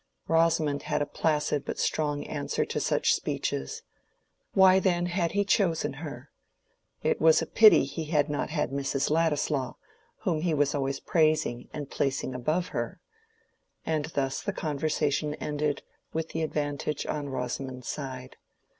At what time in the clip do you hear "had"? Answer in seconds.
0.81-1.03, 5.05-5.33, 8.05-8.27, 8.49-8.71